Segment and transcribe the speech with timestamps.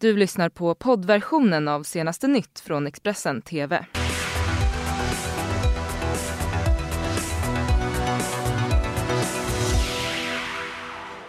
[0.00, 3.86] Du lyssnar på poddversionen av senaste nytt från Expressen TV.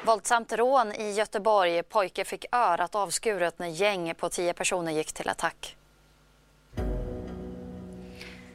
[0.06, 1.84] Våldsamt rån i Göteborg.
[1.84, 5.78] Pojke fick örat avskuret när gäng på tio personer gick till attack.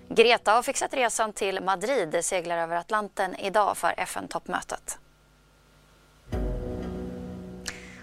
[0.08, 4.98] Greta har fixat resan till Madrid, seglar över Atlanten idag för FN-toppmötet.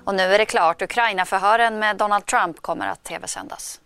[0.09, 3.81] Och nu är det klart, Ukraina-förhören med Donald Trump kommer att tv-sändas.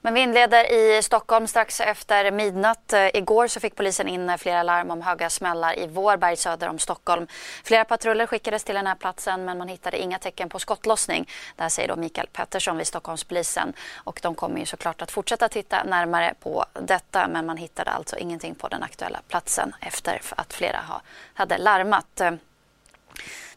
[0.00, 2.92] Men vi inleder i Stockholm strax efter midnatt.
[2.92, 6.68] Eh, igår så fick polisen in eh, flera larm om höga smällar i Vårberg söder
[6.68, 7.26] om Stockholm.
[7.64, 11.28] Flera patruller skickades till den här platsen men man hittade inga tecken på skottlossning.
[11.56, 13.72] Det här säger då Mikael Pettersson vid Stockholmspolisen.
[13.94, 18.16] Och de kommer ju såklart att fortsätta titta närmare på detta men man hittade alltså
[18.16, 20.78] ingenting på den aktuella platsen efter att flera
[21.34, 22.20] hade larmat.
[22.20, 22.32] Eh,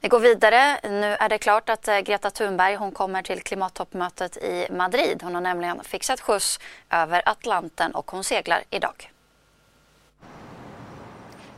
[0.02, 0.80] vi går vidare.
[0.84, 5.24] Nu är det klart att eh, Greta Thunberg hon kommer till klimattoppmötet i Madrid.
[5.24, 9.12] Hon har nämligen fixat skjuts över Atlanten och hon seglar idag.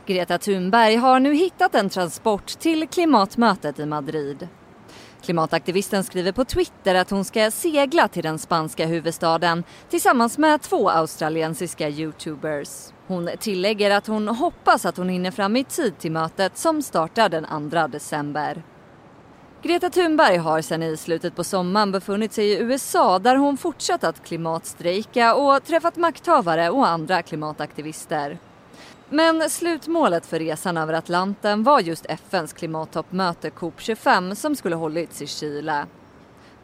[0.06, 4.48] Greta Thunberg har nu hittat en transport till klimatmötet i Madrid.
[5.22, 10.90] Klimataktivisten skriver på Twitter att hon ska segla till den spanska huvudstaden tillsammans med två
[10.90, 12.93] australiensiska youtubers.
[13.06, 17.28] Hon tillägger att hon hoppas att hon hinner fram i tid till mötet som startar
[17.28, 18.62] den 2 december.
[19.62, 24.04] Greta Thunberg har sedan i slutet på sommaren befunnit sig i USA där hon fortsatt
[24.04, 28.38] att klimatstrejka och träffat makthavare och andra klimataktivister.
[29.08, 35.22] Men slutmålet för resan över Atlanten var just FNs klimattoppmöte COP 25 som skulle hållits
[35.22, 35.86] i Chile.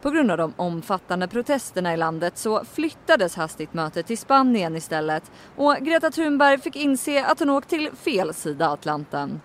[0.01, 5.31] På grund av de omfattande protesterna i landet så flyttades hastigt mötet till Spanien istället
[5.55, 9.41] och Greta Thunberg fick inse att hon åkt till fel sida Atlanten.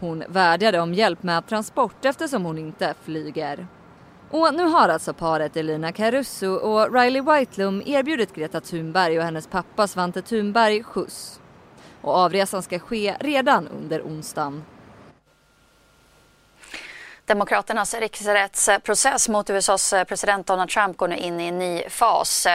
[0.00, 3.66] Hon vädjade om hjälp med transport eftersom hon inte flyger.
[4.30, 9.46] Och nu har alltså paret Elina Caruso och Riley Whitelum erbjudit Greta Thunberg och hennes
[9.46, 11.40] pappa Svante Thunberg skjuts.
[12.00, 14.62] Och avresan ska ske redan under onsdagen.
[17.26, 22.46] Demokraternas riksrättsprocess mot USAs president Donald Trump går nu in i en ny fas.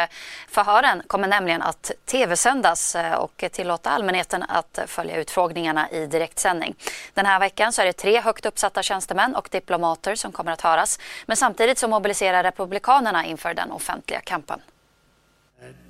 [0.50, 6.76] Förhören kommer nämligen att tv-sändas och tillåta allmänheten att följa utfrågningarna i direktsändning.
[7.14, 10.62] Den här veckan så är det tre högt uppsatta tjänstemän och diplomater som kommer att
[10.62, 11.00] höras.
[11.26, 14.60] Men samtidigt så mobiliserar Republikanerna inför den offentliga kampen.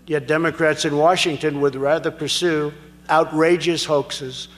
[0.08, 2.72] Yet Democrats in Washington would rather pursue
[3.10, 4.50] outrageous hoaxes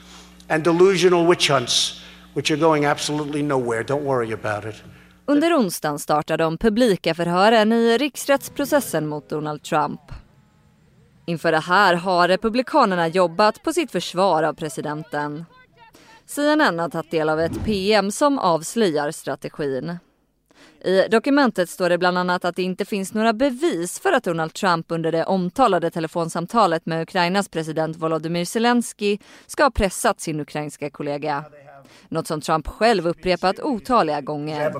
[0.50, 2.02] and delusional witch hunts
[2.34, 3.84] which are going absolutely nowhere.
[3.84, 4.84] Don't worry about it.
[5.25, 10.02] Under onsdagen startar de publika förhören i riksrättsprocessen mot Donald Trump.
[11.25, 15.46] Inför det här har Republikanerna jobbat på sitt försvar av presidenten.
[16.25, 19.97] CNN har tagit del av ett PM som avslöjar strategin.
[20.84, 24.53] I dokumentet står det bland annat att det inte finns några bevis för att Donald
[24.53, 30.90] Trump under det omtalade telefonsamtalet med Ukrainas president Volodymyr Zelensky ska ha pressat sin ukrainska
[30.90, 31.46] kollega.
[32.09, 34.74] Något som Trump själv upprepat otaliga gånger.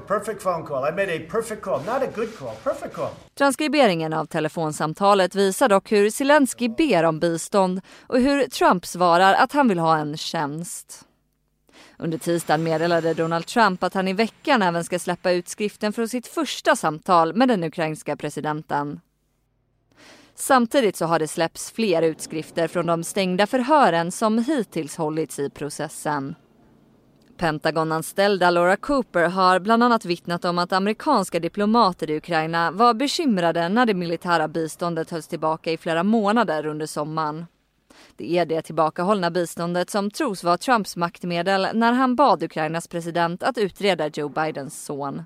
[3.38, 9.52] Transkriberingen av telefonsamtalet visar dock hur Zelensky ber om bistånd och hur Trump svarar att
[9.52, 11.08] han vill ha en tjänst.
[11.98, 16.28] Under tisdagen meddelade Donald Trump att han i veckan även ska släppa utskriften från sitt
[16.28, 19.00] första samtal med den ukrainska presidenten.
[20.36, 25.50] Samtidigt så har det släppts fler utskrifter från de stängda förhören som hittills hållits i
[25.50, 26.36] processen.
[27.42, 33.70] Pentagonanställda Laura Cooper har bland annat vittnat om att amerikanska diplomater i Ukraina var bekymrade
[33.70, 37.46] när det militära biståndet hölls tillbaka i flera månader under sommaren.
[38.16, 43.44] Det är det tillbakahållna biståndet som tros vara Trumps maktmedel när han bad Ukrainas president
[43.44, 45.24] att utreda Joe Bidens son.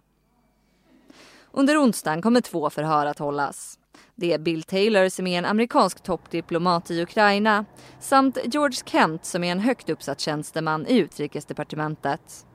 [1.52, 3.80] Under onsdagen kommer två förhör att hållas.
[4.18, 7.66] Det är Bill Taylor som är en amerikansk toppdiplomat i Ukraina
[8.00, 12.46] samt George Kent som är en högt uppsatt tjänsteman i utrikesdepartementet.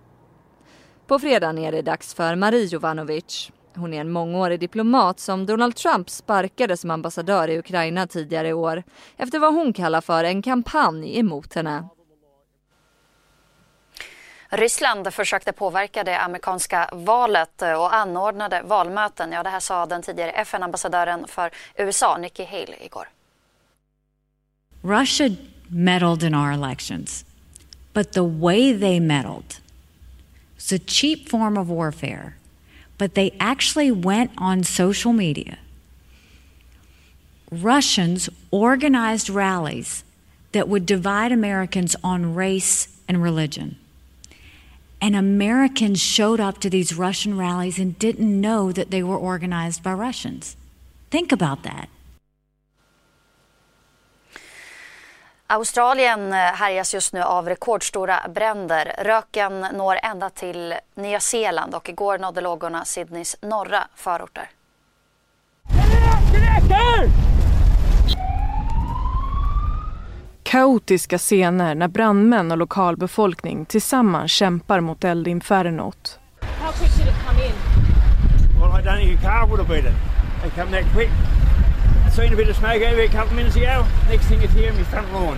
[1.07, 3.51] På fredagen är det dags för Marie Jovanovic.
[3.75, 8.53] Hon är en mångårig diplomat som Donald Trump sparkade som ambassadör i Ukraina tidigare i
[8.53, 8.83] år
[9.17, 11.89] efter vad hon kallar för en kampanj emot henne.
[14.51, 19.33] Ryssland försökte påverka det amerikanska valet eh, och anordnade valmöten.
[19.33, 23.09] Ja, det här sa den tidigare FN-ambassadören för USA, Nikki Haley, igår.
[24.83, 25.31] Russia
[25.69, 27.25] meddled in our elections,
[27.93, 29.61] but the way they meddled
[30.55, 32.33] was a cheap form of warfare.
[32.99, 35.59] But they actually went on social media.
[37.51, 40.05] Russians organized rallies
[40.53, 43.77] that would divide Americans on race and religion.
[45.03, 49.83] And Americans showed up to these Russian rallies and didn't know that they were organized
[49.83, 50.57] by Russians.
[51.11, 51.89] Think about that.
[55.47, 58.95] Australien härjas just nu av rekordstora bränder.
[58.99, 64.51] Röken når ända till Nya Zeeland och igår nådde lågorna Sydneys norra förorter.
[70.51, 76.19] Kaotiska scener när brandmän och lokalbefolkning tillsammans kämpar mot eldinfernot.
[76.41, 77.53] How quick did it come in?
[78.61, 79.99] Well, I don't think a car would have beat it.
[80.43, 81.11] They come that quick.
[82.09, 83.85] I seen a bit of smoke over a couple minutes ago.
[84.11, 85.37] Next thing it's here in my front lawn.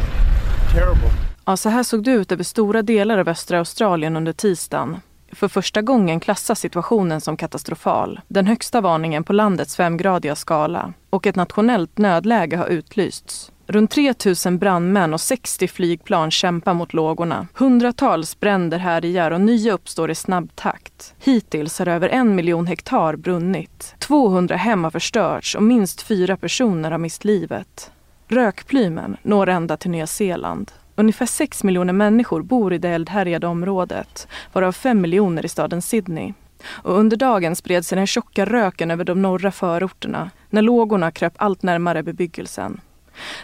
[0.74, 1.10] Terrible.
[1.44, 5.00] Ja, så här såg det ut över stora delar av östra Australien under tisdagen.
[5.32, 8.20] För första gången klassas situationen som katastrofal.
[8.28, 10.92] Den högsta varningen på landets femgradiga skala.
[11.10, 13.52] Och ett nationellt nödläge har utlysts.
[13.72, 14.14] Runt 3
[14.46, 17.46] 000 brandmän och 60 flygplan kämpar mot lågorna.
[17.54, 21.14] Hundratals bränder härjar och nya uppstår i snabb takt.
[21.18, 23.94] Hittills har över en miljon hektar brunnit.
[23.98, 27.90] 200 hem har förstörts och minst fyra personer har mist livet.
[28.28, 30.72] Rökplymen når ända till Nya Zeeland.
[30.96, 36.32] Ungefär 6 miljoner människor bor i det eldhärjade området, varav 5 miljoner i staden Sydney.
[36.66, 41.34] Och under dagen spred sig den tjocka röken över de norra förorterna när lågorna kröp
[41.36, 42.80] allt närmare bebyggelsen.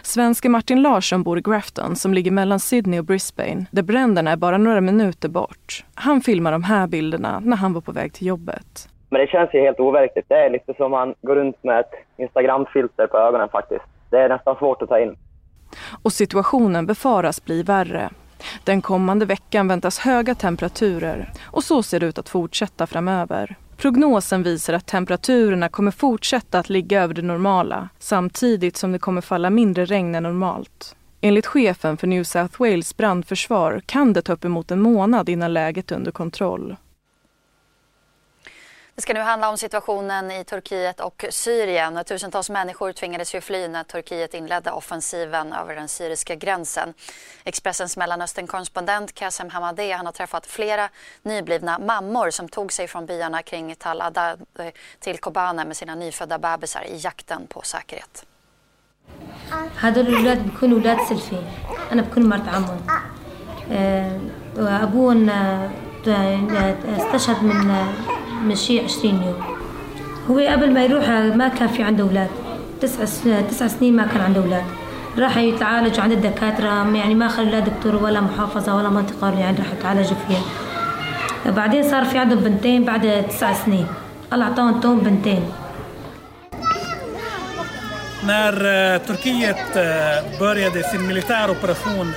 [0.03, 4.35] Svenske Martin Larsson bor i Grafton som ligger mellan Sydney och Brisbane där bränderna är
[4.35, 5.85] bara några minuter bort.
[5.93, 8.89] Han filmar de här bilderna när han var på väg till jobbet.
[9.09, 10.25] Men det känns ju helt overkligt.
[10.29, 13.85] Det är lite som man går runt med ett Instagram-filter på ögonen faktiskt.
[14.09, 15.17] Det är nästan svårt att ta in.
[16.03, 18.09] Och situationen befaras bli värre.
[18.63, 23.55] Den kommande veckan väntas höga temperaturer och så ser det ut att fortsätta framöver.
[23.81, 29.21] Prognosen visar att temperaturerna kommer fortsätta att ligga över det normala samtidigt som det kommer
[29.21, 30.95] falla mindre regn än normalt.
[31.21, 35.91] Enligt chefen för New South Wales brandförsvar kan det ta uppemot en månad innan läget
[35.91, 36.75] är under kontroll.
[38.98, 42.04] Det ska nu handla om situationen i Turkiet och Syrien.
[42.04, 46.94] Tusentals människor tvingades ju fly när Turkiet inledde offensiven över den syriska gränsen.
[47.44, 50.88] Expressens Mellanöstern-korrespondent Kasem Hamadeh han har träffat flera
[51.22, 54.46] nyblivna mammor som tog sig från byarna kring Tal Adad
[55.00, 58.24] till Kobane med sina nyfödda bebisar i jakten på säkerhet.
[59.76, 61.42] هذول الأولاد بيكونوا أولاد سلفي
[61.92, 62.80] أنا بكون مرت عمهم
[64.56, 65.30] وأبوهم
[66.98, 67.94] استشهد من
[68.47, 69.43] من شي 20 يوم.
[70.29, 72.29] هو قبل ما يروح ما كان في عنده أولاد.
[72.81, 73.05] تسع
[73.49, 74.63] تسع سنين ما كان عنده أولاد.
[75.17, 79.67] راح يتعالج عند الدكاترة يعني ما خلوا لا دكتور ولا محافظة ولا منطقة يعني راح
[79.79, 80.41] يتعالجوا فيها.
[81.51, 83.87] بعدين صار في عندهم بنتين بعد تسع سنين.
[84.33, 85.43] الله أعطاهم توم بنتين.
[88.23, 88.53] När
[88.99, 89.73] Turkiet
[90.39, 92.07] började sin militäroperation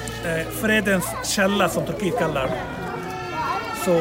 [0.61, 2.49] Fredens källa som Turkiet kallar
[3.85, 3.97] så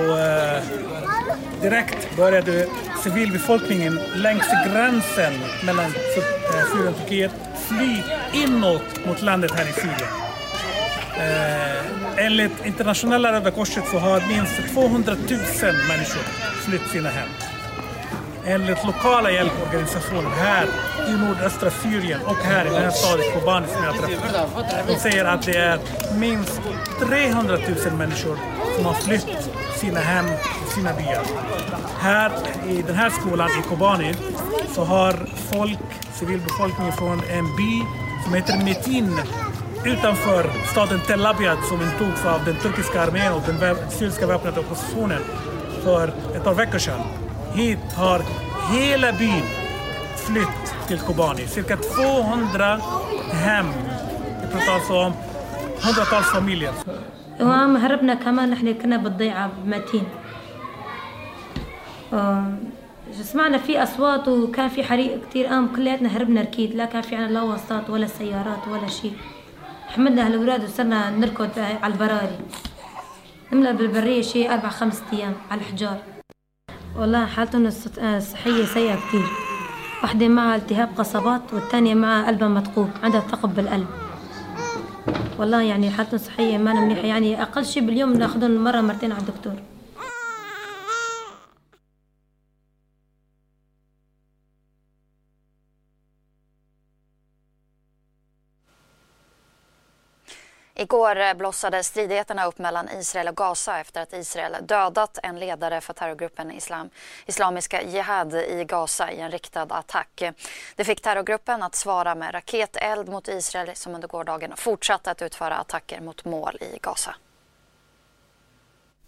[1.61, 2.67] direkt började
[3.03, 5.33] civilbefolkningen längs gränsen
[5.65, 7.31] mellan eh, Syrien och Turkiet
[7.67, 8.03] fly
[8.33, 10.11] inåt mot landet här i Syrien.
[11.17, 15.39] Eh, enligt internationella Röda Korset så har minst 200 000
[15.87, 16.23] människor
[16.65, 17.29] flytt sina hem.
[18.45, 20.65] Enligt lokala hjälporganisationer här
[21.09, 24.87] i nordöstra Syrien och här i den här staden Kobani som jag träffat.
[24.87, 25.79] De säger att det är
[26.17, 26.61] minst
[26.99, 28.37] 300 000 människor
[28.75, 29.49] som har flytt
[29.81, 30.25] sina hem
[30.65, 31.25] och sina byar.
[31.99, 32.31] Här
[32.69, 34.13] i den här skolan i Kobani
[34.75, 35.13] så har
[35.51, 35.79] folk,
[36.13, 37.83] civilbefolkningen från en by
[38.23, 39.19] som heter Metin
[39.85, 45.21] utanför staden Tel Abyad som intogs av den turkiska armén och den syriska väpnade oppositionen
[45.83, 47.01] för ett par veckor sedan.
[47.53, 48.21] Hit har
[48.73, 49.43] hela byn
[50.15, 51.47] flytt till Kobani.
[51.47, 52.81] Cirka 200
[53.31, 53.65] hem.
[54.41, 55.13] Det pratar alltså om
[55.81, 56.73] hundratals familjer.
[57.41, 60.03] وما هربنا كمان نحن كنا بالضيعة بمتين
[63.11, 65.45] سمعنا في أصوات وكان في حريق كتير.
[65.45, 69.13] قام كلياتنا هربنا ركيد لا كان في عنا لا وساط ولا سيارات ولا شيء.
[69.87, 72.39] حمدنا هالأولاد وصرنا نركض على البراري.
[73.53, 75.97] نملأ بالبرية شيء أربع خمس أيام على الحجار.
[76.97, 77.65] والله حالتهم
[77.97, 79.25] الصحية سيئة كتير.
[80.03, 83.87] واحدة معها التهاب قصبات والثانية معها قلبها متقوب عندها ثقب بالقلب.
[85.41, 89.53] والله يعني حالتهم الصحية ما منيحة يعني أقل شيء باليوم ناخذهم مرة مرتين على الدكتور.
[100.81, 105.81] Igår eh, blossade stridigheterna upp mellan Israel och Gaza efter att Israel dödat en ledare
[105.81, 106.89] för terrorgruppen Islam,
[107.25, 110.23] Islamiska Jihad i Gaza i en riktad attack.
[110.75, 115.55] Det fick terrorgruppen att svara med raketeld mot Israel som under gårdagen fortsatte att utföra
[115.55, 117.15] attacker mot mål i Gaza.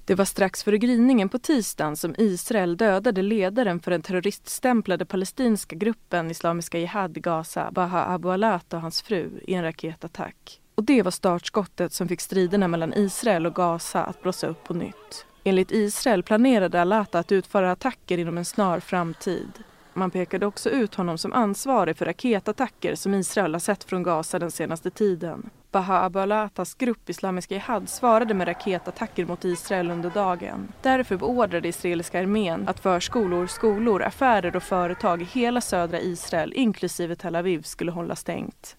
[0.05, 5.75] Det var strax före gryningen på tisdagen som Israel dödade ledaren för den terroriststämplade palestinska
[5.75, 10.59] gruppen Islamiska Jihad i Gaza, Baha Abu Alat och hans fru, i en raketattack.
[10.75, 14.73] Och det var startskottet som fick striderna mellan Israel och Gaza att blossa upp på
[14.73, 15.25] nytt.
[15.43, 19.63] Enligt Israel planerade Alata att utföra attacker inom en snar framtid.
[19.93, 24.39] Man pekade också ut honom som ansvarig för raketattacker som Israel har sett från Gaza
[24.39, 25.49] den senaste tiden.
[25.71, 30.71] Baha Abu Alatas grupp Islamiska Jihad svarade med raketattacker mot Israel under dagen.
[30.81, 37.15] Därför beordrade israeliska armén att förskolor, skolor, affärer och företag i hela södra Israel, inklusive
[37.15, 38.77] Tel Aviv, skulle hålla stängt.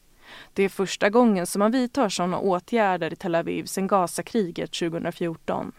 [0.52, 5.72] Det är första gången som man vidtar sådana åtgärder i Tel Aviv sedan Gazakriget 2014.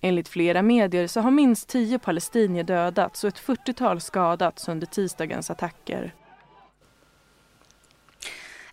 [0.00, 5.50] Enligt flera medier så har minst tio palestinier dödats och ett 40-tal skadats under tisdagens
[5.50, 6.14] attacker.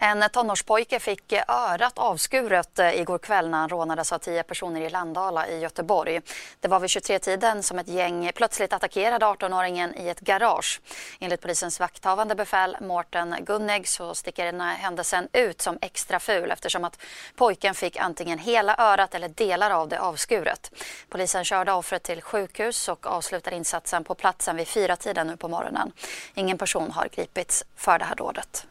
[0.02, 4.90] En tonårspojke fick örat avskuret eh, igår kväll när han rånades av tio personer i
[4.90, 6.22] Landala i Göteborg.
[6.60, 10.82] Det var vid 23-tiden som ett gäng plötsligt attackerade 18-åringen i ett garage.
[11.20, 16.52] Enligt polisens vakthavande befäl Mårten Gunneg så sticker den här händelsen ut som extra ful
[16.52, 17.00] eftersom att
[17.36, 20.72] pojken fick antingen hela örat eller delar av det avskuret.
[21.10, 25.48] Polisen körde offret till sjukhus och avslutade insatsen på platsen vid fyra tiden nu på
[25.48, 25.92] morgonen.
[26.34, 28.66] Ingen person har gripits för det här dådet.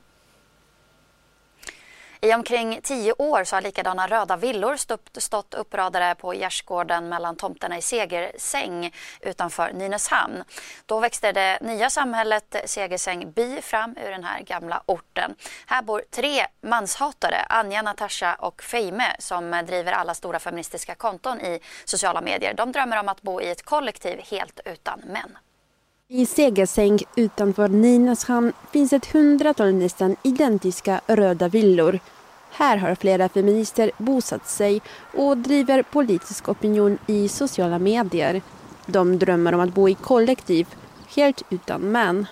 [2.20, 4.76] I omkring tio år så har likadana röda villor
[5.20, 10.44] stått uppradade på gärdsgården mellan tomterna i Segersäng utanför Nynäshamn.
[10.86, 15.34] Då växte det nya samhället Segersäng by fram ur den här gamla orten.
[15.66, 21.60] Här bor tre manshatare, Anja, Natasha och Feime som driver alla stora feministiska konton i
[21.84, 22.54] sociala medier.
[22.54, 25.38] De drömmer om att bo i ett kollektiv helt utan män.
[26.10, 31.98] I Segersäng utanför Nynäshamn finns ett hundratal nästan identiska röda villor.
[32.50, 34.80] Här har flera feminister bosatt sig
[35.16, 38.42] och driver politisk opinion i sociala medier.
[38.86, 40.66] De drömmer om att bo i kollektiv,
[41.16, 42.26] helt utan män.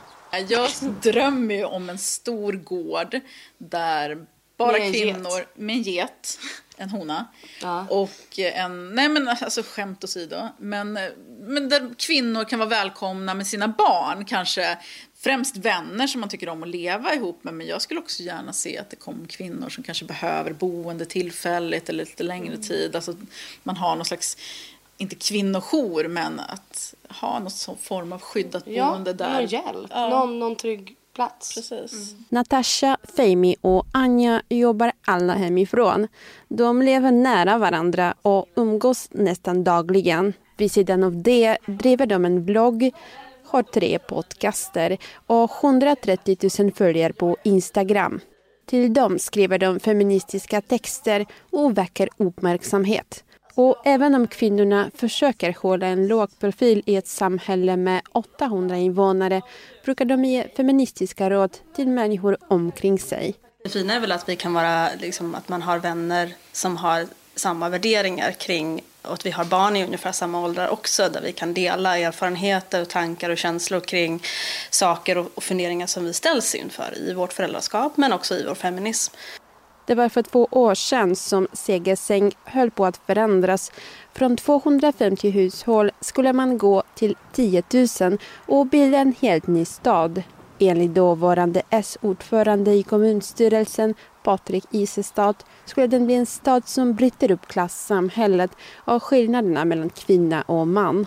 [0.49, 0.71] Jag
[1.03, 3.21] drömmer ju om en stor gård
[3.59, 5.49] där bara kvinnor get.
[5.57, 6.39] med en get,
[6.77, 7.27] en hona.
[7.63, 7.87] Ja.
[7.91, 10.49] Och en, nej men alltså skämt åsido.
[10.59, 10.99] Men,
[11.39, 14.25] men där kvinnor kan vara välkomna med sina barn.
[14.25, 14.79] Kanske
[15.19, 17.55] främst vänner som man tycker om att leva ihop med.
[17.55, 21.89] Men jag skulle också gärna se att det kom kvinnor som kanske behöver boende tillfälligt
[21.89, 22.63] eller lite längre mm.
[22.63, 22.97] tid.
[22.97, 23.15] Alltså
[23.63, 24.37] man har någon slags,
[24.97, 29.41] inte kvinnojour, men att ha någon form av skyddat ja, boende där.
[29.41, 29.91] Ja, hjälp.
[29.91, 30.09] Ja.
[30.09, 31.55] Någon, någon trygg plats.
[31.55, 32.13] Precis.
[32.13, 32.25] Mm.
[32.29, 36.09] Natasha, Feimi och Anja jobbar alla hemifrån.
[36.49, 40.33] De lever nära varandra och umgås nästan dagligen.
[40.57, 42.91] Vid sidan av det driver de en blogg
[43.47, 48.21] har tre podcaster och 130 000 följare på Instagram.
[48.67, 53.25] Till dem skriver de feministiska texter och väcker uppmärksamhet.
[53.59, 59.43] Och även om kvinnorna försöker hålla en låg profil i ett samhälle med 800 invånare
[59.85, 63.35] brukar de ge feministiska råd till människor omkring sig.
[63.65, 67.07] Det fina är väl att vi kan vara, liksom, att man har vänner som har
[67.35, 71.33] samma värderingar kring och att vi har barn i ungefär samma åldrar också där vi
[71.33, 74.23] kan dela erfarenheter, och tankar och känslor kring
[74.71, 79.15] saker och funderingar som vi ställs inför i vårt föräldraskap men också i vår feminism.
[79.87, 83.73] Det var för två år sedan som Segersäng höll på att förändras.
[84.13, 87.63] Från 250 hushåll skulle man gå till 10
[88.01, 90.23] 000 och bilda en helt ny stad.
[90.59, 97.47] Enligt dåvarande S-ordförande i kommunstyrelsen Patrik Isestad skulle den bli en stad som bryter upp
[97.47, 101.07] klassamhället och skillnaderna mellan kvinna och man.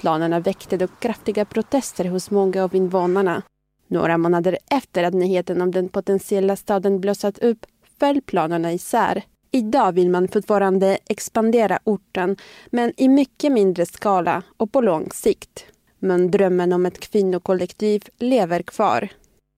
[0.00, 3.42] Planerna väckte dock kraftiga protester hos många av invånarna.
[3.86, 7.66] Några månader efter att nyheten om den potentiella staden blossat upp
[7.98, 9.22] föll planerna isär.
[9.50, 12.36] Idag vill man fortfarande expandera orten,
[12.66, 15.64] men i mycket mindre skala och på lång sikt.
[15.98, 19.08] Men drömmen om ett kvinnokollektiv lever kvar.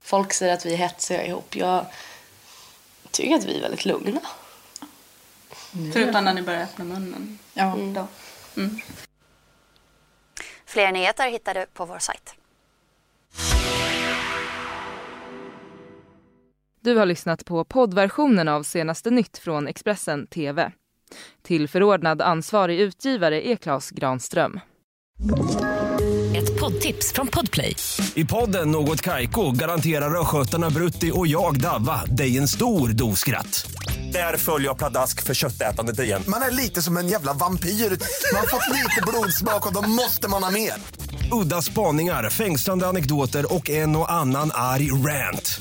[0.05, 1.57] Folk säger att vi är hetsiga ihop.
[1.57, 1.85] Jag
[3.11, 4.21] tycker att vi är väldigt lugna.
[5.75, 5.93] Mm.
[5.93, 7.39] Förutom när ni börjar öppna munnen.
[7.55, 7.73] Ja.
[7.73, 7.95] Mm.
[7.95, 8.07] Då.
[8.57, 8.81] Mm.
[10.65, 12.35] Fler nyheter hittar du på vår sajt.
[16.83, 20.73] Du har lyssnat på poddversionen av senaste nytt från Expressen TV.
[21.43, 24.61] Till förordnad ansvarig utgivare är Klas Granström.
[26.37, 27.77] Ett poddtips från Podplay.
[28.15, 33.71] I podden Något Kaiko garanterar östgötarna Brutti och jag, Davva, dig en stor dos skratt.
[34.13, 36.23] Där följer jag pladask för köttätandet igen.
[36.29, 37.69] Man är lite som en jävla vampyr.
[37.69, 40.73] Man har fått lite blodsmak och då måste man ha mer.
[41.33, 45.61] Udda spaningar, fängslande anekdoter och en och annan arg rant.